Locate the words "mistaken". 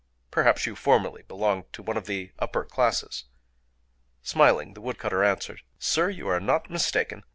6.71-7.21